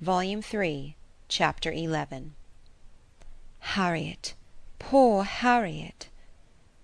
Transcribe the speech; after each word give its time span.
Volume 0.00 0.42
Three, 0.42 0.94
Chapter 1.26 1.74
XI 1.74 2.30
Harriet! 3.58 4.34
poor 4.78 5.24
Harriet! 5.24 6.06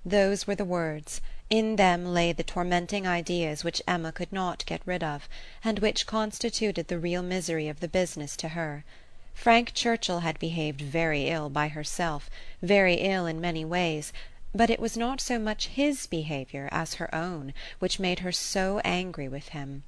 Those 0.05 0.49
were 0.49 0.57
the 0.57 0.65
words; 0.65 1.21
in 1.49 1.77
them 1.77 2.07
lay 2.07 2.33
the 2.33 2.43
tormenting 2.43 3.07
ideas 3.07 3.63
which 3.63 3.81
Emma 3.87 4.11
could 4.11 4.33
not 4.33 4.67
get 4.67 4.83
rid 4.85 5.05
of, 5.05 5.29
and 5.63 5.79
which 5.79 6.09
constituted 6.09 6.89
the 6.89 6.99
real 6.99 7.23
misery 7.23 7.69
of 7.69 7.79
the 7.79 7.87
business 7.87 8.37
to 8.39 8.49
her. 8.49 8.85
Frank 9.33 9.73
Churchill 9.75 10.19
had 10.19 10.37
behaved 10.41 10.81
very 10.81 11.29
ill 11.29 11.49
by 11.49 11.69
herself, 11.69 12.29
very 12.63 12.95
ill 12.95 13.27
in 13.27 13.41
many 13.41 13.65
ways, 13.65 14.13
but 14.53 14.71
it 14.71 14.81
was 14.81 14.97
not 14.97 15.21
so 15.21 15.39
much 15.39 15.69
his 15.69 16.09
behaviour 16.09 16.69
as 16.73 16.95
her 16.95 17.15
own 17.15 17.55
which 17.79 18.01
made 18.01 18.19
her 18.19 18.33
so 18.33 18.81
angry 18.81 19.29
with 19.29 19.51
him. 19.51 19.85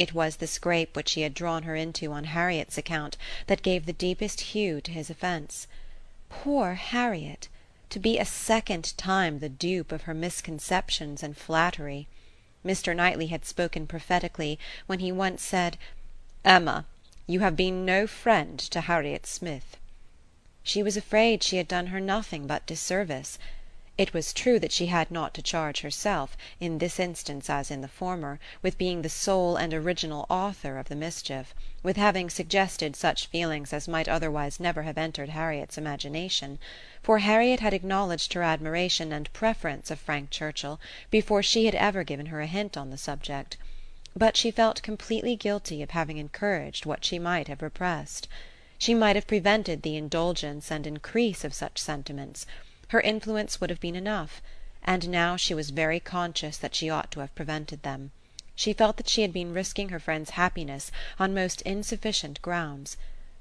It 0.00 0.14
was 0.14 0.36
the 0.36 0.46
scrape 0.46 0.96
which 0.96 1.12
he 1.12 1.20
had 1.20 1.34
drawn 1.34 1.64
her 1.64 1.76
into 1.76 2.10
on 2.12 2.24
Harriet's 2.24 2.78
account 2.78 3.18
that 3.48 3.60
gave 3.60 3.84
the 3.84 3.92
deepest 3.92 4.40
hue 4.40 4.80
to 4.80 4.90
his 4.90 5.10
offence. 5.10 5.66
Poor 6.30 6.72
Harriet! 6.72 7.48
to 7.90 7.98
be 7.98 8.18
a 8.18 8.24
second 8.24 8.96
time 8.96 9.40
the 9.40 9.50
dupe 9.50 9.92
of 9.92 10.04
her 10.04 10.14
misconceptions 10.14 11.22
and 11.22 11.36
flattery. 11.36 12.08
Mr. 12.64 12.96
Knightley 12.96 13.26
had 13.26 13.44
spoken 13.44 13.86
prophetically 13.86 14.58
when 14.86 15.00
he 15.00 15.12
once 15.12 15.42
said: 15.42 15.76
"Emma, 16.46 16.86
you 17.26 17.40
have 17.40 17.54
been 17.54 17.84
no 17.84 18.06
friend 18.06 18.58
to 18.58 18.80
Harriet 18.80 19.26
Smith." 19.26 19.76
She 20.62 20.82
was 20.82 20.96
afraid 20.96 21.42
she 21.42 21.58
had 21.58 21.68
done 21.68 21.88
her 21.88 22.00
nothing 22.00 22.46
but 22.46 22.64
disservice. 22.64 23.38
It 23.98 24.14
was 24.14 24.32
true 24.32 24.60
that 24.60 24.70
she 24.70 24.86
had 24.86 25.10
not 25.10 25.34
to 25.34 25.42
charge 25.42 25.80
herself, 25.80 26.36
in 26.60 26.78
this 26.78 27.00
instance 27.00 27.50
as 27.50 27.72
in 27.72 27.80
the 27.80 27.88
former, 27.88 28.38
with 28.62 28.78
being 28.78 29.02
the 29.02 29.08
sole 29.08 29.56
and 29.56 29.74
original 29.74 30.26
author 30.30 30.78
of 30.78 30.88
the 30.88 30.94
mischief, 30.94 31.52
with 31.82 31.96
having 31.96 32.30
suggested 32.30 32.94
such 32.94 33.26
feelings 33.26 33.72
as 33.72 33.88
might 33.88 34.06
otherwise 34.06 34.60
never 34.60 34.82
have 34.84 34.96
entered 34.96 35.30
Harriet's 35.30 35.76
imagination; 35.76 36.60
for 37.02 37.18
Harriet 37.18 37.58
had 37.58 37.74
acknowledged 37.74 38.32
her 38.34 38.44
admiration 38.44 39.10
and 39.12 39.32
preference 39.32 39.90
of 39.90 39.98
Frank 39.98 40.30
Churchill 40.30 40.78
before 41.10 41.42
she 41.42 41.66
had 41.66 41.74
ever 41.74 42.04
given 42.04 42.26
her 42.26 42.40
a 42.40 42.46
hint 42.46 42.76
on 42.76 42.90
the 42.90 42.96
subject 42.96 43.56
but 44.14 44.36
she 44.36 44.52
felt 44.52 44.84
completely 44.84 45.34
guilty 45.34 45.82
of 45.82 45.90
having 45.90 46.16
encouraged 46.18 46.86
what 46.86 47.04
she 47.04 47.18
might 47.18 47.48
have 47.48 47.60
repressed. 47.60 48.28
She 48.78 48.94
might 48.94 49.16
have 49.16 49.26
prevented 49.26 49.82
the 49.82 49.96
indulgence 49.96 50.70
and 50.70 50.86
increase 50.86 51.42
of 51.42 51.52
such 51.52 51.76
sentiments; 51.78 52.46
her 52.90 53.00
influence 53.02 53.60
would 53.60 53.70
have 53.70 53.78
been 53.78 53.94
enough; 53.94 54.42
and 54.82 55.08
now 55.08 55.36
she 55.36 55.54
was 55.54 55.70
very 55.70 56.00
conscious 56.00 56.56
that 56.56 56.74
she 56.74 56.90
ought 56.90 57.08
to 57.12 57.20
have 57.20 57.32
prevented 57.36 57.80
them. 57.84 58.10
She 58.56 58.72
felt 58.72 58.96
that 58.96 59.08
she 59.08 59.22
had 59.22 59.32
been 59.32 59.54
risking 59.54 59.90
her 59.90 60.00
friend's 60.00 60.30
happiness 60.30 60.90
on 61.16 61.32
most 61.32 61.62
insufficient 61.62 62.42
grounds. 62.42 62.96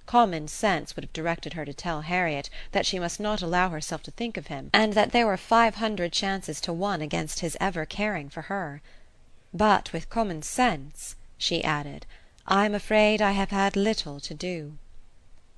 Common 0.05 0.47
sense 0.47 0.95
would 0.95 1.03
have 1.03 1.13
directed 1.13 1.53
her 1.53 1.65
to 1.65 1.73
tell 1.73 2.01
Harriet 2.01 2.51
that 2.73 2.85
she 2.85 2.99
must 2.99 3.19
not 3.19 3.41
allow 3.41 3.69
herself 3.69 4.03
to 4.03 4.11
think 4.11 4.37
of 4.37 4.47
him, 4.47 4.69
and 4.71 4.93
that 4.93 5.11
there 5.13 5.25
were 5.25 5.35
five 5.35 5.75
hundred 5.75 6.13
chances 6.13 6.61
to 6.61 6.71
one 6.71 7.01
against 7.01 7.39
his 7.39 7.57
ever 7.59 7.87
caring 7.87 8.29
for 8.29 8.43
her. 8.43 8.83
But 9.51 9.91
with 9.91 10.11
common 10.11 10.43
sense," 10.43 11.15
she 11.39 11.63
added, 11.63 12.05
"I 12.45 12.65
am 12.67 12.75
afraid 12.75 13.19
I 13.19 13.31
have 13.31 13.49
had 13.49 13.75
little 13.75 14.19
to 14.19 14.33
do." 14.35 14.77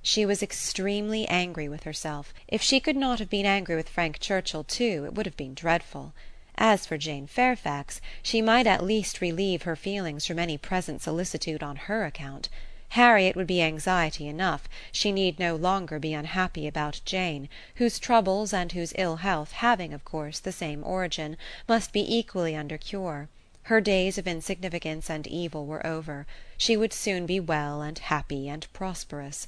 She 0.04 0.26
was 0.26 0.42
extremely 0.42 1.28
angry 1.28 1.68
with 1.68 1.84
herself. 1.84 2.34
If 2.48 2.60
she 2.60 2.80
could 2.80 2.96
not 2.96 3.20
have 3.20 3.30
been 3.30 3.46
angry 3.46 3.76
with 3.76 3.88
Frank 3.88 4.18
Churchill 4.18 4.64
too 4.64 5.04
it 5.04 5.14
would 5.14 5.26
have 5.26 5.36
been 5.36 5.54
dreadful. 5.54 6.12
As 6.58 6.84
for 6.84 6.98
Jane 6.98 7.28
Fairfax, 7.28 8.00
she 8.20 8.42
might 8.42 8.66
at 8.66 8.82
least 8.82 9.20
relieve 9.20 9.62
her 9.62 9.76
feelings 9.76 10.26
from 10.26 10.40
any 10.40 10.58
present 10.58 11.02
solicitude 11.02 11.62
on 11.62 11.76
her 11.86 12.04
account. 12.04 12.48
Harriet 12.88 13.36
would 13.36 13.46
be 13.46 13.62
anxiety 13.62 14.26
enough; 14.26 14.68
she 14.90 15.12
need 15.12 15.38
no 15.38 15.54
longer 15.54 16.00
be 16.00 16.12
unhappy 16.14 16.66
about 16.66 17.00
Jane, 17.04 17.48
whose 17.76 18.00
troubles 18.00 18.52
and 18.52 18.72
whose 18.72 18.92
ill 18.98 19.18
health 19.18 19.52
having, 19.52 19.92
of 19.94 20.04
course, 20.04 20.40
the 20.40 20.50
same 20.50 20.82
origin, 20.82 21.36
must 21.68 21.92
be 21.92 22.00
equally 22.12 22.56
under 22.56 22.76
cure. 22.76 23.28
Her 23.70 23.80
days 23.80 24.18
of 24.18 24.26
insignificance 24.26 25.08
and 25.08 25.28
evil 25.28 25.64
were 25.64 25.86
over; 25.86 26.26
she 26.58 26.76
would 26.76 26.92
soon 26.92 27.24
be 27.24 27.38
well 27.38 27.82
and 27.82 27.96
happy 28.00 28.48
and 28.48 28.66
prosperous. 28.72 29.46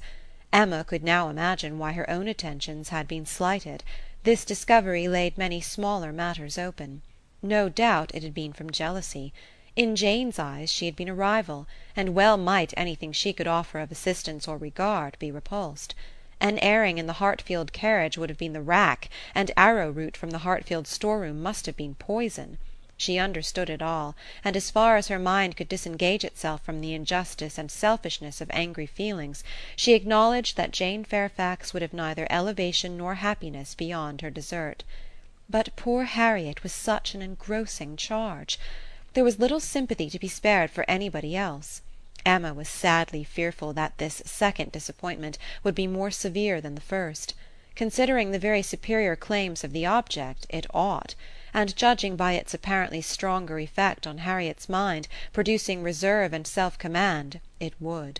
Emma 0.57 0.85
could 0.85 1.03
now 1.03 1.27
imagine 1.27 1.77
why 1.77 1.91
her 1.91 2.09
own 2.09 2.29
attentions 2.29 2.87
had 2.87 3.09
been 3.09 3.25
slighted; 3.25 3.83
this 4.23 4.45
discovery 4.45 5.05
laid 5.05 5.37
many 5.37 5.59
smaller 5.59 6.13
matters 6.13 6.57
open. 6.57 7.01
No 7.41 7.67
doubt 7.67 8.09
it 8.13 8.23
had 8.23 8.33
been 8.33 8.53
from 8.53 8.71
jealousy. 8.71 9.33
In 9.75 9.97
Jane's 9.97 10.39
eyes 10.39 10.71
she 10.71 10.85
had 10.85 10.95
been 10.95 11.09
a 11.09 11.13
rival, 11.13 11.67
and 11.93 12.15
well 12.15 12.37
might 12.37 12.73
anything 12.77 13.11
she 13.11 13.33
could 13.33 13.47
offer 13.47 13.79
of 13.81 13.91
assistance 13.91 14.47
or 14.47 14.55
regard 14.57 15.19
be 15.19 15.29
repulsed. 15.29 15.93
An 16.39 16.57
airing 16.59 16.99
in 16.99 17.05
the 17.05 17.19
Hartfield 17.19 17.73
carriage 17.73 18.17
would 18.17 18.29
have 18.29 18.37
been 18.39 18.53
the 18.53 18.61
rack, 18.61 19.09
and 19.35 19.51
arrowroot 19.57 20.15
from 20.15 20.29
the 20.29 20.37
Hartfield 20.47 20.87
storeroom 20.87 21.43
must 21.43 21.65
have 21.65 21.75
been 21.75 21.95
poison. 21.95 22.59
She 22.97 23.19
understood 23.19 23.69
it 23.69 23.81
all, 23.81 24.15
and 24.43 24.55
as 24.55 24.71
far 24.71 24.95
as 24.95 25.09
her 25.09 25.19
mind 25.19 25.57
could 25.57 25.67
disengage 25.67 26.23
itself 26.23 26.63
from 26.63 26.79
the 26.79 26.93
injustice 26.93 27.57
and 27.57 27.69
selfishness 27.69 28.39
of 28.39 28.49
angry 28.53 28.85
feelings, 28.85 29.43
she 29.75 29.93
acknowledged 29.93 30.55
that 30.55 30.71
Jane 30.71 31.03
Fairfax 31.03 31.73
would 31.73 31.81
have 31.81 31.93
neither 31.93 32.25
elevation 32.29 32.95
nor 32.95 33.15
happiness 33.15 33.75
beyond 33.75 34.21
her 34.21 34.29
desert. 34.29 34.83
But 35.49 35.75
poor 35.75 36.05
Harriet 36.05 36.63
was 36.63 36.71
such 36.71 37.13
an 37.13 37.21
engrossing 37.21 37.97
charge! 37.97 38.57
There 39.13 39.25
was 39.25 39.39
little 39.39 39.59
sympathy 39.59 40.09
to 40.09 40.19
be 40.19 40.27
spared 40.29 40.71
for 40.71 40.89
anybody 40.89 41.35
else. 41.35 41.81
Emma 42.25 42.53
was 42.53 42.69
sadly 42.69 43.23
fearful 43.23 43.73
that 43.73 43.97
this 43.97 44.21
second 44.25 44.71
disappointment 44.71 45.37
would 45.63 45.75
be 45.75 45.85
more 45.85 46.11
severe 46.11 46.61
than 46.61 46.75
the 46.75 46.81
first. 46.81 47.33
Considering 47.75 48.31
the 48.31 48.39
very 48.39 48.61
superior 48.61 49.15
claims 49.15 49.63
of 49.63 49.73
the 49.73 49.85
object, 49.85 50.45
it 50.49 50.65
ought 50.73 51.13
and 51.55 51.73
judging 51.77 52.17
by 52.17 52.33
its 52.33 52.53
apparently 52.53 53.01
stronger 53.01 53.59
effect 53.59 54.05
on 54.05 54.17
Harriet's 54.17 54.67
mind, 54.67 55.07
producing 55.31 55.81
reserve 55.81 56.33
and 56.33 56.45
self 56.45 56.77
command, 56.77 57.39
it 57.61 57.73
would. 57.79 58.19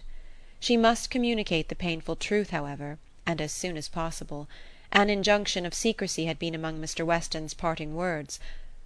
She 0.57 0.77
must 0.77 1.09
communicate 1.09 1.67
the 1.67 1.75
painful 1.75 2.15
truth, 2.15 2.51
however, 2.51 2.97
and 3.25 3.41
as 3.41 3.51
soon 3.51 3.75
as 3.75 3.89
possible. 3.89 4.47
An 4.89 5.09
injunction 5.09 5.65
of 5.65 5.73
secrecy 5.73 6.27
had 6.27 6.39
been 6.39 6.55
among 6.55 6.79
Mr. 6.79 7.05
Weston's 7.05 7.53
parting 7.53 7.93
words. 7.93 8.39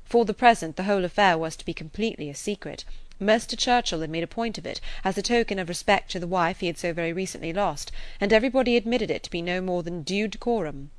For 0.04 0.26
the 0.26 0.34
present 0.34 0.76
the 0.76 0.86
whole 0.86 1.06
affair 1.06 1.38
was 1.38 1.56
to 1.58 1.66
be 1.66 1.74
completely 1.76 2.28
a 2.28 2.36
secret. 2.36 2.86
Mr. 3.22 3.58
Churchill 3.58 4.00
had 4.00 4.10
made 4.10 4.24
a 4.24 4.28
point 4.28 4.58
of 4.58 4.66
it, 4.66 4.80
as 5.04 5.18
a 5.18 5.22
token 5.22 5.60
of 5.60 5.68
respect 5.68 6.10
to 6.10 6.22
the 6.22 6.26
wife 6.26 6.62
he 6.62 6.68
had 6.68 6.78
so 6.78 6.94
very 6.94 7.12
recently 7.12 7.52
lost, 7.52 7.92
and 8.22 8.32
everybody 8.32 8.78
admitted 8.78 9.12
it 9.12 9.24
to 9.24 9.30
be 9.30 9.42
no 9.42 9.60
more 9.60 9.84
than 9.84 10.04
due 10.04 10.26
decorum. 10.26 10.90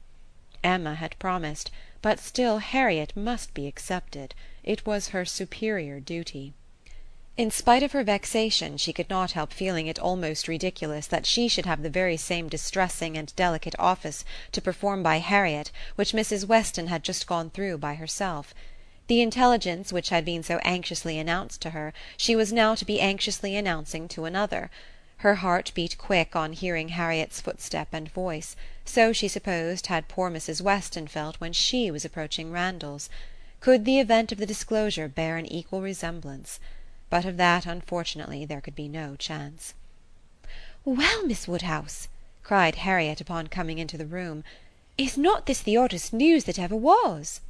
Emma 0.62 0.96
had 0.96 1.18
promised, 1.18 1.70
but 2.02 2.20
still 2.20 2.58
Harriet 2.58 3.16
must 3.16 3.54
be 3.54 3.66
accepted; 3.66 4.34
it 4.62 4.84
was 4.84 5.08
her 5.08 5.24
superior 5.24 5.98
duty. 5.98 6.52
In 7.38 7.50
spite 7.50 7.82
of 7.82 7.92
her 7.92 8.04
vexation 8.04 8.76
she 8.76 8.92
could 8.92 9.08
not 9.08 9.32
help 9.32 9.50
feeling 9.50 9.86
it 9.86 9.98
almost 9.98 10.46
ridiculous 10.46 11.06
that 11.06 11.24
she 11.24 11.48
should 11.48 11.64
have 11.64 11.82
the 11.82 11.88
very 11.88 12.18
same 12.18 12.50
distressing 12.50 13.16
and 13.16 13.34
delicate 13.34 13.74
office 13.78 14.26
to 14.52 14.60
perform 14.60 15.02
by 15.02 15.20
Harriet 15.20 15.70
which 15.94 16.12
Mrs. 16.12 16.44
Weston 16.46 16.88
had 16.88 17.02
just 17.02 17.26
gone 17.26 17.48
through 17.48 17.78
by 17.78 17.94
herself. 17.94 18.52
The 19.10 19.22
intelligence 19.22 19.92
which 19.92 20.10
had 20.10 20.24
been 20.24 20.44
so 20.44 20.58
anxiously 20.62 21.18
announced 21.18 21.60
to 21.62 21.70
her 21.70 21.92
she 22.16 22.36
was 22.36 22.52
now 22.52 22.76
to 22.76 22.84
be 22.84 23.00
anxiously 23.00 23.56
announcing 23.56 24.06
to 24.06 24.24
another. 24.24 24.70
Her 25.16 25.34
heart 25.34 25.72
beat 25.74 25.98
quick 25.98 26.36
on 26.36 26.52
hearing 26.52 26.90
Harriet's 26.90 27.40
footstep 27.40 27.88
and 27.90 28.08
voice; 28.08 28.54
so, 28.84 29.12
she 29.12 29.26
supposed, 29.26 29.88
had 29.88 30.06
poor 30.06 30.30
Mrs. 30.30 30.60
Weston 30.62 31.08
felt 31.08 31.40
when 31.40 31.52
she 31.52 31.90
was 31.90 32.04
approaching 32.04 32.52
Randalls. 32.52 33.10
Could 33.58 33.84
the 33.84 33.98
event 33.98 34.30
of 34.30 34.38
the 34.38 34.46
disclosure 34.46 35.08
bear 35.08 35.36
an 35.36 35.46
equal 35.46 35.82
resemblance? 35.82 36.60
But 37.08 37.24
of 37.24 37.36
that, 37.36 37.66
unfortunately, 37.66 38.44
there 38.44 38.60
could 38.60 38.76
be 38.76 38.86
no 38.86 39.16
chance. 39.16 39.74
"Well, 40.84 41.26
Miss 41.26 41.48
Woodhouse," 41.48 42.06
cried 42.44 42.76
Harriet 42.76 43.20
upon 43.20 43.48
coming 43.48 43.80
into 43.80 43.98
the 43.98 44.06
room, 44.06 44.44
"is 44.96 45.18
not 45.18 45.46
this 45.46 45.62
the 45.62 45.76
oddest 45.76 46.12
news 46.12 46.44
that 46.44 46.60
ever 46.60 46.76
was?" 46.76 47.40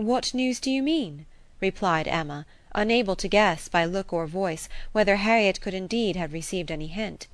"What 0.00 0.32
news 0.32 0.60
do 0.60 0.70
you 0.70 0.82
mean?" 0.82 1.26
replied 1.60 2.08
Emma 2.08 2.46
unable 2.74 3.16
to 3.16 3.28
guess, 3.28 3.68
by 3.68 3.84
look 3.84 4.14
or 4.14 4.26
voice, 4.26 4.66
whether 4.92 5.16
Harriet 5.16 5.60
could 5.60 5.74
indeed 5.74 6.16
have 6.16 6.32
received 6.32 6.70
any 6.70 6.86
hint. 6.86 7.26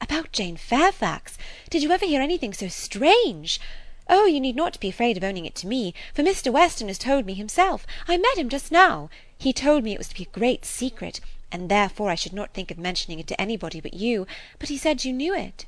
"About 0.00 0.32
Jane 0.32 0.56
Fairfax. 0.56 1.38
Did 1.70 1.80
you 1.80 1.92
ever 1.92 2.04
hear 2.04 2.20
anything 2.20 2.54
so 2.54 2.66
strange? 2.66 3.60
Oh, 4.08 4.26
you 4.26 4.40
need 4.40 4.56
not 4.56 4.80
be 4.80 4.88
afraid 4.88 5.16
of 5.16 5.22
owning 5.22 5.46
it 5.46 5.54
to 5.54 5.68
me, 5.68 5.94
for 6.12 6.24
Mr. 6.24 6.52
Weston 6.52 6.88
has 6.88 6.98
told 6.98 7.24
me 7.24 7.34
himself. 7.34 7.86
I 8.08 8.16
met 8.16 8.36
him 8.36 8.48
just 8.48 8.72
now. 8.72 9.08
He 9.38 9.52
told 9.52 9.84
me 9.84 9.92
it 9.92 9.98
was 9.98 10.08
to 10.08 10.16
be 10.16 10.24
a 10.24 10.38
great 10.38 10.64
secret, 10.64 11.20
and 11.52 11.68
therefore 11.68 12.10
I 12.10 12.16
should 12.16 12.32
not 12.32 12.52
think 12.52 12.72
of 12.72 12.78
mentioning 12.78 13.20
it 13.20 13.28
to 13.28 13.40
anybody 13.40 13.80
but 13.80 13.94
you, 13.94 14.26
but 14.58 14.70
he 14.70 14.76
said 14.76 15.04
you 15.04 15.12
knew 15.12 15.36
it." 15.36 15.66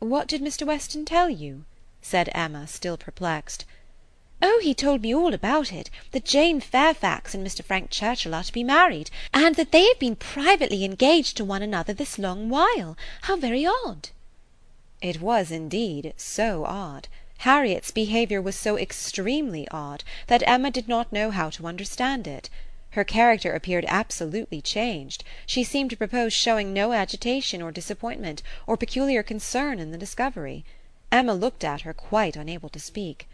"What 0.00 0.28
did 0.28 0.42
Mr. 0.42 0.66
Weston 0.66 1.06
tell 1.06 1.30
you?" 1.30 1.64
said 2.02 2.28
Emma, 2.34 2.66
still 2.66 2.98
perplexed. 2.98 3.64
Oh, 4.42 4.58
he 4.62 4.72
told 4.72 5.02
me 5.02 5.14
all 5.14 5.34
about 5.34 5.70
it, 5.70 5.90
that 6.12 6.24
Jane 6.24 6.60
Fairfax 6.60 7.34
and 7.34 7.46
Mr. 7.46 7.62
Frank 7.62 7.90
Churchill 7.90 8.34
are 8.34 8.42
to 8.42 8.52
be 8.52 8.64
married, 8.64 9.10
and 9.34 9.54
that 9.56 9.70
they 9.70 9.86
have 9.86 9.98
been 9.98 10.16
privately 10.16 10.82
engaged 10.82 11.36
to 11.36 11.44
one 11.44 11.60
another 11.60 11.92
this 11.92 12.18
long 12.18 12.48
while. 12.48 12.96
How 13.22 13.36
very 13.36 13.66
odd!" 13.66 14.08
It 15.02 15.20
was 15.20 15.50
indeed 15.50 16.14
so 16.16 16.64
odd. 16.64 17.06
Harriet's 17.40 17.90
behaviour 17.90 18.40
was 18.40 18.56
so 18.56 18.78
extremely 18.78 19.68
odd, 19.68 20.04
that 20.28 20.42
Emma 20.46 20.70
did 20.70 20.88
not 20.88 21.12
know 21.12 21.30
how 21.30 21.50
to 21.50 21.66
understand 21.66 22.26
it. 22.26 22.48
Her 22.92 23.04
character 23.04 23.52
appeared 23.52 23.84
absolutely 23.88 24.62
changed; 24.62 25.22
she 25.44 25.62
seemed 25.62 25.90
to 25.90 25.98
propose 25.98 26.32
showing 26.32 26.72
no 26.72 26.92
agitation 26.92 27.60
or 27.60 27.70
disappointment, 27.70 28.42
or 28.66 28.78
peculiar 28.78 29.22
concern 29.22 29.78
in 29.78 29.90
the 29.90 29.98
discovery. 29.98 30.64
Emma 31.12 31.34
looked 31.34 31.62
at 31.62 31.82
her 31.82 31.92
quite 31.92 32.36
unable 32.36 32.70
to 32.70 32.80
speak. 32.80 33.28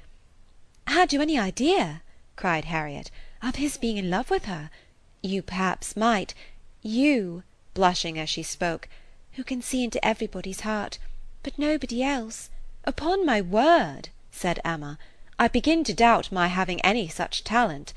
"Had 0.89 1.13
you 1.13 1.21
any 1.21 1.37
idea," 1.37 2.03
cried 2.37 2.67
Harriet, 2.67 3.11
"of 3.43 3.57
his 3.57 3.77
being 3.77 3.97
in 3.97 4.09
love 4.09 4.31
with 4.31 4.45
her? 4.45 4.71
You 5.21 5.43
perhaps 5.43 5.97
might 5.97 6.33
you," 6.81 7.43
blushing 7.75 8.17
as 8.21 8.31
she 8.31 8.45
spoke, 8.45 8.89
"who 9.33 9.43
can 9.43 9.61
see 9.61 9.83
into 9.83 10.05
everybody's 10.05 10.61
heart, 10.61 10.99
but 11.43 11.59
nobody 11.59 12.05
else. 12.05 12.51
Upon 12.85 13.27
my 13.27 13.41
word," 13.41 14.11
said 14.31 14.61
Emma, 14.65 14.97
"I 15.41 15.49
begin 15.49 15.83
to 15.83 15.93
doubt 15.93 16.31
my 16.31 16.47
having 16.47 16.81
any 16.83 17.09
such 17.09 17.43
talent. 17.43 17.93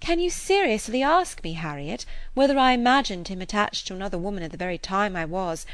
Can 0.00 0.20
you 0.20 0.28
seriously 0.28 1.02
ask 1.02 1.42
me, 1.42 1.54
Harriet, 1.54 2.04
whether 2.34 2.58
I 2.58 2.72
imagined 2.72 3.28
him 3.28 3.40
attached 3.40 3.86
to 3.86 3.94
another 3.94 4.18
woman 4.18 4.42
at 4.42 4.50
the 4.50 4.58
very 4.58 4.76
time 4.76 5.16
I 5.16 5.24
was 5.24 5.64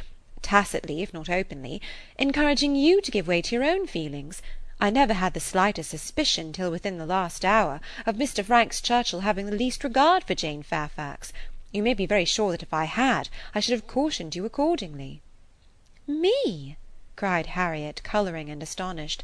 tacitly, 0.42 1.02
if 1.02 1.12
not 1.12 1.28
openly 1.28 1.82
encouraging 2.20 2.76
you 2.76 3.00
to 3.00 3.10
give 3.10 3.26
way 3.26 3.42
to 3.42 3.56
your 3.56 3.64
own 3.64 3.88
feelings? 3.88 4.42
I 4.82 4.90
never 4.90 5.14
had 5.14 5.32
the 5.32 5.38
slightest 5.38 5.90
suspicion 5.90 6.52
till 6.52 6.68
within 6.72 6.98
the 6.98 7.06
last 7.06 7.44
hour 7.44 7.80
of 8.04 8.16
Mr. 8.16 8.44
Frank 8.44 8.74
Churchill 8.82 9.20
having 9.20 9.46
the 9.46 9.54
least 9.54 9.84
regard 9.84 10.24
for 10.24 10.34
Jane 10.34 10.64
Fairfax. 10.64 11.32
You 11.70 11.84
may 11.84 11.94
be 11.94 12.04
very 12.04 12.24
sure 12.24 12.50
that 12.50 12.64
if 12.64 12.74
I 12.74 12.86
had, 12.86 13.28
I 13.54 13.60
should 13.60 13.74
have 13.74 13.86
cautioned 13.86 14.34
you 14.34 14.44
accordingly." 14.44 15.22
"Me!" 16.08 16.76
cried 17.14 17.46
Harriet, 17.54 18.02
colouring 18.02 18.50
and 18.50 18.60
astonished. 18.60 19.22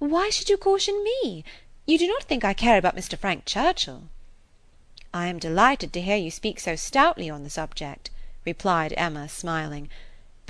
"Why 0.00 0.28
should 0.28 0.48
you 0.48 0.56
caution 0.56 1.04
me? 1.04 1.44
You 1.86 1.96
do 1.96 2.08
not 2.08 2.24
think 2.24 2.44
I 2.44 2.52
care 2.52 2.76
about 2.76 2.96
Mr. 2.96 3.16
Frank 3.16 3.44
Churchill?" 3.44 4.08
"I 5.14 5.28
am 5.28 5.38
delighted 5.38 5.92
to 5.92 6.00
hear 6.00 6.16
you 6.16 6.32
speak 6.32 6.58
so 6.58 6.74
stoutly 6.74 7.30
on 7.30 7.44
the 7.44 7.48
subject," 7.50 8.10
replied 8.44 8.92
Emma, 8.96 9.28
smiling. 9.28 9.88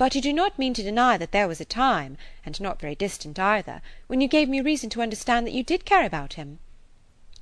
But 0.01 0.15
you 0.15 0.21
do 0.21 0.33
not 0.33 0.57
mean 0.57 0.73
to 0.73 0.81
deny 0.81 1.15
that 1.19 1.31
there 1.31 1.47
was 1.47 1.61
a 1.61 1.63
time, 1.63 2.17
and 2.43 2.59
not 2.59 2.79
very 2.81 2.95
distant 2.95 3.37
either, 3.37 3.83
when 4.07 4.19
you 4.19 4.27
gave 4.27 4.49
me 4.49 4.59
reason 4.59 4.89
to 4.89 5.01
understand 5.03 5.45
that 5.45 5.53
you 5.53 5.61
did 5.61 5.85
care 5.85 6.03
about 6.07 6.33
him." 6.33 6.57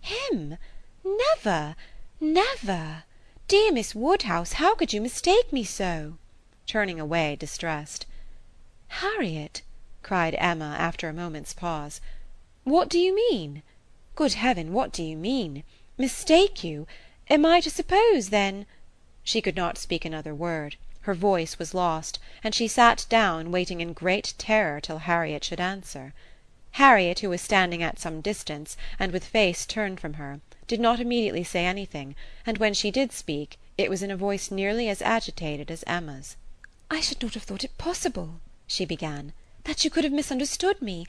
"Him! 0.02 0.58
Never! 1.06 1.78
never! 2.20 3.06
Dear 3.48 3.72
Miss 3.72 3.96
Woodhouse, 3.96 4.52
how 4.60 4.76
could 4.76 4.92
you 4.92 5.00
mistake 5.00 5.54
me 5.54 5.64
so?" 5.64 6.18
turning 6.68 7.00
away 7.00 7.38
distressed. 7.38 8.06
"Harriet," 8.90 9.62
cried 10.04 10.36
Emma, 10.38 10.76
after 10.78 11.08
a 11.08 11.14
moment's 11.14 11.54
pause, 11.54 12.02
"what 12.66 12.90
do 12.90 13.00
you 13.00 13.16
mean? 13.16 13.64
Good 14.16 14.34
heaven, 14.34 14.74
what 14.74 14.92
do 14.92 15.02
you 15.02 15.16
mean? 15.16 15.64
Mistake 15.98 16.62
you? 16.62 16.88
Am 17.30 17.46
I 17.46 17.62
to 17.62 17.70
suppose, 17.70 18.32
then—" 18.32 18.66
She 19.24 19.40
could 19.42 19.56
not 19.56 19.78
speak 19.78 20.04
another 20.04 20.36
word. 20.36 20.76
Her 21.10 21.16
voice 21.16 21.58
was 21.58 21.74
lost, 21.74 22.20
and 22.44 22.54
she 22.54 22.68
sat 22.68 23.08
down, 23.10 23.50
waiting 23.52 23.82
in 23.82 23.94
great 23.94 24.36
terror 24.38 24.80
till 24.80 25.00
Harriet 25.00 25.44
should 25.44 25.60
answer. 25.60 26.14
Harriet, 26.74 27.22
who 27.22 27.30
was 27.32 27.42
standing 27.42 27.82
at 27.82 27.98
some 27.98 28.22
distance, 28.22 28.78
and 29.00 29.12
with 29.12 29.26
face 29.26 29.66
turned 29.66 30.00
from 30.00 30.14
her, 30.22 30.40
did 30.68 30.80
not 30.80 31.00
immediately 31.00 31.44
say 31.44 31.66
anything, 31.66 32.16
and 32.46 32.60
when 32.60 32.76
she 32.76 32.92
did 32.92 33.12
speak, 33.12 33.58
it 33.76 33.90
was 33.90 34.04
in 34.04 34.12
a 34.12 34.16
voice 34.16 34.52
nearly 34.52 34.88
as 34.88 35.02
agitated 35.02 35.72
as 35.72 35.84
Emma's. 35.88 36.36
"I 36.92 37.02
should 37.02 37.24
not 37.24 37.34
have 37.34 37.42
thought 37.42 37.64
it 37.64 37.80
possible," 37.80 38.40
she 38.68 38.86
began, 38.86 39.34
"that 39.64 39.84
you 39.84 39.90
could 39.90 40.04
have 40.04 40.14
misunderstood 40.14 40.80
me. 40.80 41.08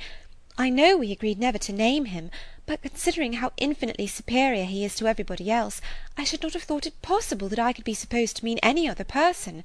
I 0.60 0.68
know 0.68 0.98
we 0.98 1.10
agreed 1.10 1.38
never 1.38 1.56
to 1.56 1.72
name 1.72 2.04
him, 2.04 2.30
but 2.66 2.82
considering 2.82 3.32
how 3.32 3.54
infinitely 3.56 4.06
superior 4.06 4.66
he 4.66 4.84
is 4.84 4.94
to 4.96 5.06
everybody 5.06 5.50
else, 5.50 5.80
I 6.18 6.24
should 6.24 6.42
not 6.42 6.52
have 6.52 6.64
thought 6.64 6.84
it 6.84 7.00
possible 7.00 7.48
that 7.48 7.58
I 7.58 7.72
could 7.72 7.86
be 7.86 7.94
supposed 7.94 8.36
to 8.36 8.44
mean 8.44 8.58
any 8.62 8.86
other 8.86 9.02
person. 9.02 9.64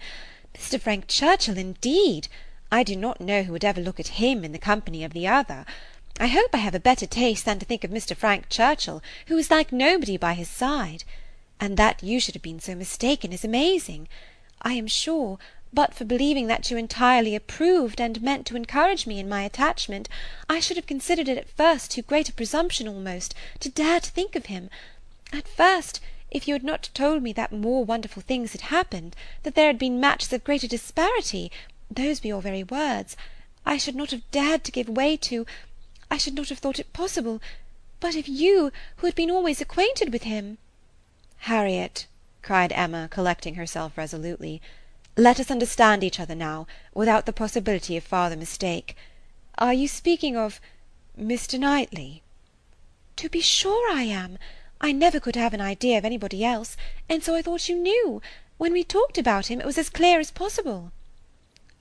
Mr. 0.54 0.80
Frank 0.80 1.10
Churchill, 1.10 1.58
indeed! 1.58 2.30
I 2.72 2.84
do 2.84 2.96
not 2.96 3.20
know 3.20 3.44
who 3.44 3.52
would 3.52 3.66
ever 3.66 3.82
look 3.82 4.00
at 4.00 4.24
him 4.24 4.46
in 4.46 4.54
the 4.54 4.58
company 4.58 5.04
of 5.04 5.12
the 5.12 5.28
other. 5.28 5.66
I 6.18 6.28
hope 6.28 6.52
I 6.54 6.60
have 6.60 6.76
a 6.76 6.80
better 6.80 7.06
taste 7.06 7.44
than 7.44 7.60
to 7.60 7.66
think 7.66 7.84
of 7.84 7.92
Mr. 7.92 8.16
Frank 8.16 8.48
Churchill, 8.48 9.04
who 9.28 9.38
is 9.38 9.52
like 9.52 9.74
nobody 9.74 10.16
by 10.16 10.34
his 10.34 10.50
side. 10.50 11.04
And 11.60 11.76
that 11.76 12.04
you 12.04 12.22
should 12.22 12.36
have 12.36 12.42
been 12.42 12.62
so 12.62 12.74
mistaken 12.74 13.34
is 13.34 13.44
amazing. 13.44 14.08
I 14.62 14.76
am 14.76 14.88
sure, 14.88 15.40
but 15.76 15.94
for 15.94 16.06
believing 16.06 16.48
that 16.48 16.72
you 16.72 16.78
entirely 16.78 17.36
approved 17.36 18.00
and 18.00 18.22
meant 18.22 18.48
to 18.48 18.56
encourage 18.56 19.06
me 19.06 19.20
in 19.20 19.28
my 19.28 19.44
attachment, 19.44 20.08
I 20.50 20.62
should 20.62 20.78
have 20.78 20.88
considered 20.88 21.28
it 21.28 21.38
at 21.38 21.50
first 21.50 21.92
too 21.92 22.02
great 22.02 22.30
a 22.30 22.34
presumption 22.34 22.88
almost, 22.88 23.36
to 23.60 23.68
dare 23.68 24.00
to 24.00 24.10
think 24.10 24.38
of 24.38 24.46
him. 24.46 24.70
At 25.34 25.50
first, 25.50 26.00
if 26.32 26.48
you 26.48 26.54
had 26.54 26.64
not 26.64 26.90
told 26.94 27.22
me 27.22 27.34
that 27.34 27.52
more 27.52 27.84
wonderful 27.84 28.22
things 28.22 28.54
had 28.54 28.62
happened, 28.62 29.18
that 29.44 29.56
there 29.56 29.68
had 29.68 29.78
been 29.78 30.00
matches 30.00 30.32
of 30.32 30.46
greater 30.46 30.66
disparity, 30.66 31.52
those 31.92 32.24
were 32.24 32.30
your 32.30 32.42
very 32.42 32.64
words, 32.64 33.18
I 33.66 33.76
should 33.76 33.96
not 33.96 34.12
have 34.12 34.32
dared 34.32 34.64
to 34.64 34.72
give 34.72 34.88
way 34.88 35.18
to, 35.18 35.46
I 36.10 36.18
should 36.18 36.36
not 36.36 36.48
have 36.48 36.60
thought 36.60 36.80
it 36.80 36.94
possible, 36.94 37.42
but 38.00 38.16
if 38.16 38.30
you, 38.30 38.72
who 38.98 39.08
had 39.08 39.16
been 39.16 39.30
always 39.30 39.60
acquainted 39.60 40.14
with 40.14 40.24
him—" 40.24 40.58
"Harriet," 41.40 42.06
cried 42.42 42.72
Emma, 42.72 43.10
collecting 43.12 43.56
herself 43.56 43.98
resolutely, 43.98 44.62
let 45.18 45.40
us 45.40 45.50
understand 45.50 46.04
each 46.04 46.20
other 46.20 46.36
now, 46.36 46.68
without 46.94 47.26
the 47.26 47.32
possibility 47.32 47.96
of 47.96 48.04
farther 48.04 48.36
mistake. 48.36 48.98
Are 49.58 49.74
you 49.74 49.88
speaking 49.88 50.36
of 50.36 50.60
Mr. 51.18 51.58
Knightley?" 51.58 52.22
"To 53.16 53.30
be 53.30 53.40
sure 53.40 53.90
I 53.90 54.04
am. 54.04 54.38
I 54.82 54.92
never 54.92 55.22
could 55.22 55.38
have 55.38 55.54
an 55.54 55.62
idea 55.62 55.98
of 55.98 56.04
anybody 56.04 56.44
else, 56.44 56.76
and 57.08 57.24
so 57.24 57.34
I 57.34 57.42
thought 57.42 57.70
you 57.70 57.76
knew. 57.78 58.22
When 58.58 58.74
we 58.74 58.84
talked 58.84 59.18
about 59.18 59.48
him, 59.48 59.62
it 59.62 59.66
was 59.66 59.78
as 59.78 59.90
clear 59.90 60.20
as 60.20 60.32
possible." 60.32 60.92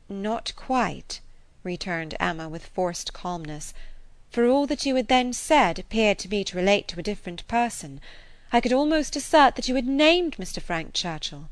"Not 0.08 0.52
quite," 0.54 1.20
returned 1.64 2.14
Emma 2.20 2.48
with 2.48 2.66
forced 2.66 3.12
calmness, 3.12 3.74
"for 4.30 4.46
all 4.46 4.66
that 4.68 4.86
you 4.86 4.94
had 4.94 5.08
then 5.08 5.32
said 5.32 5.80
appeared 5.80 6.18
to 6.20 6.28
me 6.28 6.44
to 6.44 6.56
relate 6.56 6.86
to 6.88 7.00
a 7.00 7.02
different 7.02 7.44
person. 7.48 8.00
I 8.52 8.60
could 8.60 8.72
almost 8.72 9.16
assert 9.16 9.56
that 9.56 9.66
you 9.66 9.74
had 9.74 9.88
named 9.88 10.36
Mr. 10.36 10.62
Frank 10.62 10.94
Churchill. 10.94 11.48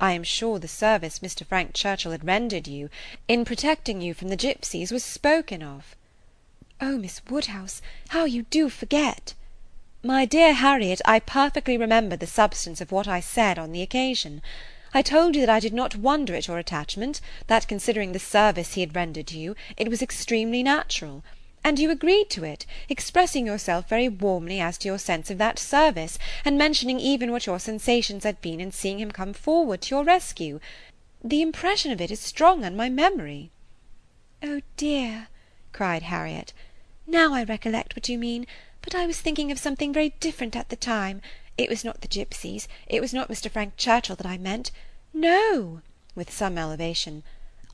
I 0.00 0.10
am 0.10 0.24
sure 0.24 0.58
the 0.58 0.66
service 0.66 1.20
Mr. 1.20 1.46
Frank 1.46 1.72
Churchill 1.72 2.10
had 2.10 2.24
rendered 2.26 2.66
you, 2.66 2.90
in 3.28 3.44
protecting 3.44 4.00
you 4.00 4.12
from 4.12 4.26
the 4.28 4.36
gipsies, 4.36 4.90
was 4.90 5.04
spoken 5.04 5.62
of." 5.62 5.94
"Oh, 6.80 6.98
Miss 6.98 7.20
Woodhouse, 7.30 7.80
how 8.08 8.24
you 8.24 8.42
do 8.50 8.68
forget!" 8.68 9.34
"My 10.02 10.24
dear 10.24 10.52
Harriet, 10.52 11.00
I 11.04 11.20
perfectly 11.20 11.76
remember 11.76 12.16
the 12.16 12.26
substance 12.26 12.80
of 12.80 12.90
what 12.90 13.06
I 13.06 13.20
said 13.20 13.56
on 13.56 13.70
the 13.70 13.82
occasion. 13.82 14.42
I 14.92 15.00
told 15.00 15.36
you 15.36 15.42
that 15.42 15.54
I 15.54 15.60
did 15.60 15.72
not 15.72 15.94
wonder 15.94 16.34
at 16.34 16.48
your 16.48 16.58
attachment, 16.58 17.20
that 17.46 17.68
considering 17.68 18.10
the 18.10 18.18
service 18.18 18.74
he 18.74 18.80
had 18.80 18.96
rendered 18.96 19.30
you, 19.30 19.54
it 19.76 19.88
was 19.88 20.02
extremely 20.02 20.64
natural 20.64 21.22
and 21.64 21.78
you 21.78 21.90
agreed 21.90 22.28
to 22.28 22.44
it, 22.44 22.66
expressing 22.90 23.46
yourself 23.46 23.88
very 23.88 24.08
warmly 24.08 24.60
as 24.60 24.76
to 24.76 24.86
your 24.86 24.98
sense 24.98 25.30
of 25.30 25.38
that 25.38 25.58
service, 25.58 26.18
and 26.44 26.58
mentioning 26.58 27.00
even 27.00 27.32
what 27.32 27.46
your 27.46 27.58
sensations 27.58 28.22
had 28.22 28.38
been 28.42 28.60
in 28.60 28.70
seeing 28.70 29.00
him 29.00 29.10
come 29.10 29.32
forward 29.32 29.80
to 29.80 29.94
your 29.94 30.04
rescue. 30.04 30.60
The 31.24 31.40
impression 31.40 31.90
of 31.90 32.02
it 32.02 32.10
is 32.10 32.20
strong 32.20 32.66
on 32.66 32.76
my 32.76 32.90
memory." 32.90 33.50
"Oh 34.42 34.60
dear!" 34.76 35.28
cried 35.72 36.02
Harriet, 36.02 36.52
"now 37.06 37.32
I 37.32 37.42
recollect 37.44 37.96
what 37.96 38.10
you 38.10 38.18
mean, 38.18 38.46
but 38.82 38.94
I 38.94 39.06
was 39.06 39.22
thinking 39.22 39.50
of 39.50 39.58
something 39.58 39.90
very 39.90 40.10
different 40.20 40.54
at 40.54 40.68
the 40.68 40.76
time. 40.76 41.22
It 41.56 41.70
was 41.70 41.82
not 41.82 42.02
the 42.02 42.08
gipsies, 42.08 42.68
it 42.86 43.00
was 43.00 43.14
not 43.14 43.30
Mr. 43.30 43.50
Frank 43.50 43.78
Churchill 43.78 44.16
that 44.16 44.26
I 44.26 44.36
meant. 44.36 44.70
No," 45.14 45.80
with 46.14 46.30
some 46.30 46.58
elevation. 46.58 47.22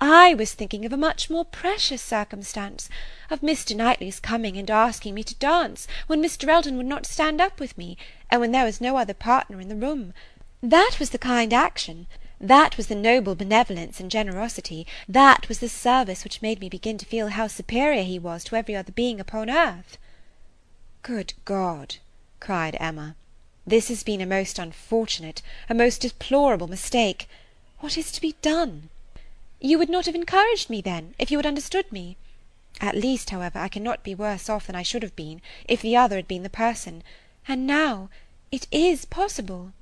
I 0.02 0.32
was 0.32 0.54
thinking 0.54 0.86
of 0.86 0.94
a 0.94 0.96
much 0.96 1.28
more 1.28 1.44
precious 1.44 2.00
circumstance, 2.00 2.88
of 3.28 3.42
Mr. 3.42 3.76
Knightley's 3.76 4.18
coming 4.18 4.56
and 4.56 4.70
asking 4.70 5.12
me 5.12 5.22
to 5.24 5.34
dance, 5.34 5.86
when 6.06 6.22
Mr. 6.22 6.48
Elton 6.48 6.78
would 6.78 6.86
not 6.86 7.04
stand 7.04 7.38
up 7.38 7.60
with 7.60 7.76
me, 7.76 7.98
and 8.30 8.40
when 8.40 8.50
there 8.50 8.64
was 8.64 8.80
no 8.80 8.96
other 8.96 9.12
partner 9.12 9.60
in 9.60 9.68
the 9.68 9.76
room. 9.76 10.14
That 10.62 10.96
was 10.98 11.10
the 11.10 11.18
kind 11.18 11.52
action, 11.52 12.06
that 12.40 12.78
was 12.78 12.86
the 12.86 12.94
noble 12.94 13.34
benevolence 13.34 14.00
and 14.00 14.10
generosity, 14.10 14.86
that 15.06 15.46
was 15.50 15.58
the 15.58 15.68
service 15.68 16.24
which 16.24 16.40
made 16.40 16.60
me 16.60 16.70
begin 16.70 16.96
to 16.96 17.04
feel 17.04 17.28
how 17.28 17.46
superior 17.46 18.02
he 18.02 18.18
was 18.18 18.42
to 18.44 18.56
every 18.56 18.74
other 18.74 18.92
being 18.92 19.20
upon 19.20 19.50
earth." 19.50 19.98
"Good 21.02 21.34
God!" 21.44 21.96
cried 22.40 22.74
Emma, 22.80 23.16
"this 23.66 23.88
has 23.88 24.02
been 24.02 24.22
a 24.22 24.26
most 24.26 24.58
unfortunate, 24.58 25.42
a 25.68 25.74
most 25.74 26.00
deplorable 26.00 26.68
mistake. 26.68 27.28
What 27.80 27.98
is 27.98 28.10
to 28.12 28.20
be 28.22 28.34
done?" 28.40 28.88
"You 29.62 29.76
would 29.76 29.90
not 29.90 30.06
have 30.06 30.14
encouraged 30.14 30.70
me, 30.70 30.80
then, 30.80 31.14
if 31.18 31.30
you 31.30 31.36
had 31.36 31.44
understood 31.44 31.92
me?" 31.92 32.16
At 32.80 32.94
least, 32.96 33.28
however, 33.28 33.58
I 33.58 33.68
cannot 33.68 34.02
be 34.02 34.14
worse 34.14 34.48
off 34.48 34.66
than 34.66 34.74
I 34.74 34.82
should 34.82 35.02
have 35.02 35.14
been, 35.14 35.42
if 35.68 35.82
the 35.82 35.94
other 35.94 36.16
had 36.16 36.26
been 36.26 36.42
the 36.44 36.48
person; 36.48 37.02
and 37.46 37.66
now 37.66 38.08
it 38.50 38.66
is 38.70 39.04
possible. 39.04 39.74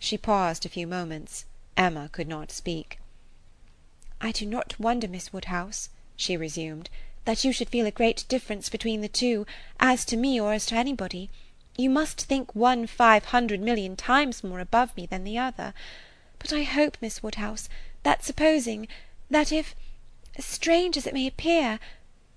She 0.00 0.18
paused 0.18 0.66
a 0.66 0.68
few 0.68 0.88
moments. 0.88 1.44
Emma 1.76 2.08
could 2.10 2.26
not 2.26 2.50
speak. 2.50 2.98
"I 4.20 4.32
do 4.32 4.44
not 4.44 4.80
wonder, 4.80 5.06
Miss 5.06 5.32
Woodhouse," 5.32 5.90
she 6.16 6.36
resumed, 6.36 6.90
"that 7.24 7.44
you 7.44 7.52
should 7.52 7.68
feel 7.68 7.86
a 7.86 7.92
great 7.92 8.24
difference 8.26 8.68
between 8.68 9.00
the 9.00 9.06
two, 9.08 9.46
as 9.78 10.04
to 10.06 10.16
me 10.16 10.40
or 10.40 10.52
as 10.54 10.66
to 10.66 10.74
anybody. 10.74 11.30
You 11.76 11.88
must 11.88 12.22
think 12.22 12.52
one 12.52 12.88
five 12.88 13.26
hundred 13.26 13.60
million 13.60 13.94
times 13.94 14.42
more 14.42 14.58
above 14.58 14.96
me 14.96 15.06
than 15.06 15.22
the 15.22 15.38
other. 15.38 15.72
But 16.40 16.52
I 16.52 16.64
hope, 16.64 16.98
Miss 17.00 17.22
Woodhouse, 17.22 17.68
that 18.02 18.24
supposing, 18.24 18.88
that 19.30 19.52
if, 19.52 19.74
strange 20.38 20.96
as 20.96 21.06
it 21.06 21.14
may 21.14 21.26
appear, 21.26 21.78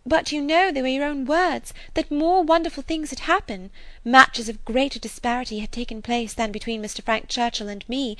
but 0.06 0.32
you 0.32 0.42
know 0.42 0.72
they 0.72 0.82
were 0.82 0.88
your 0.88 1.06
own 1.06 1.26
words, 1.26 1.74
that 1.94 2.10
more 2.10 2.42
wonderful 2.44 2.82
things 2.82 3.12
had 3.12 3.20
happened, 3.20 3.70
matches 4.04 4.50
of 4.50 4.66
greater 4.66 4.98
disparity 5.00 5.60
had 5.60 5.72
taken 5.72 6.02
place 6.02 6.34
than 6.34 6.52
between 6.52 6.82
Mr. 6.82 7.04
Frank 7.04 7.28
Churchill 7.28 7.70
and 7.70 7.88
me, 7.88 8.18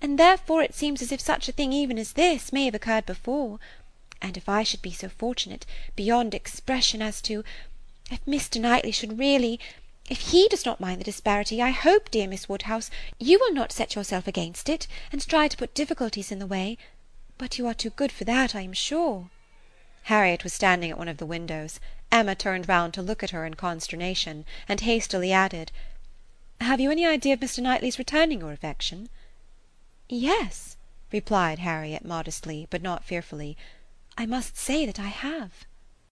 and 0.00 0.18
therefore 0.18 0.62
it 0.62 0.74
seems 0.74 1.02
as 1.02 1.10
if 1.10 1.20
such 1.20 1.48
a 1.48 1.52
thing 1.52 1.72
even 1.72 1.98
as 1.98 2.12
this 2.12 2.52
may 2.52 2.66
have 2.66 2.74
occurred 2.74 3.06
before. 3.06 3.58
And 4.22 4.36
if 4.36 4.48
I 4.48 4.62
should 4.62 4.82
be 4.82 4.92
so 4.92 5.08
fortunate, 5.08 5.66
beyond 5.96 6.34
expression, 6.34 7.02
as 7.02 7.20
to 7.22 7.42
if 8.10 8.24
Mr. 8.24 8.60
Knightley 8.60 8.92
should 8.92 9.18
really 9.18 9.58
if 10.08 10.32
he 10.32 10.48
does 10.48 10.66
not 10.66 10.80
mind 10.80 11.00
the 11.00 11.04
disparity, 11.04 11.62
I 11.62 11.70
hope, 11.70 12.10
dear 12.10 12.28
Miss 12.28 12.48
Woodhouse, 12.48 12.90
you 13.18 13.38
will 13.38 13.52
not 13.54 13.72
set 13.72 13.94
yourself 13.94 14.26
against 14.26 14.68
it, 14.68 14.86
and 15.10 15.26
try 15.26 15.48
to 15.48 15.56
put 15.56 15.74
difficulties 15.74 16.30
in 16.30 16.38
the 16.38 16.46
way. 16.46 16.76
But 17.38 17.58
you 17.58 17.66
are 17.66 17.74
too 17.74 17.90
good 17.90 18.12
for 18.12 18.24
that, 18.24 18.54
I 18.54 18.60
am 18.60 18.74
sure." 18.74 19.30
Harriet 20.04 20.44
was 20.44 20.52
standing 20.52 20.90
at 20.90 20.98
one 20.98 21.08
of 21.08 21.16
the 21.16 21.26
windows. 21.26 21.80
Emma 22.12 22.34
turned 22.34 22.68
round 22.68 22.92
to 22.94 23.02
look 23.02 23.22
at 23.22 23.30
her 23.30 23.46
in 23.46 23.54
consternation, 23.54 24.44
and 24.68 24.80
hastily 24.80 25.32
added, 25.32 25.72
"Have 26.60 26.80
you 26.80 26.90
any 26.90 27.06
idea 27.06 27.32
of 27.32 27.40
Mr. 27.40 27.62
Knightley's 27.62 27.98
returning 27.98 28.40
your 28.40 28.52
affection?" 28.52 29.08
"Yes," 30.08 30.76
replied 31.12 31.60
Harriet 31.60 32.04
modestly, 32.04 32.66
but 32.68 32.82
not 32.82 33.04
fearfully. 33.04 33.56
"I 34.18 34.26
must 34.26 34.56
say 34.58 34.84
that 34.84 35.00
I 35.00 35.08
have." 35.08 35.64